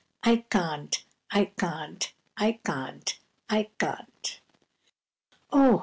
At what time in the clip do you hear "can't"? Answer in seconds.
0.49-1.03, 1.59-2.11, 2.65-3.19, 3.77-4.39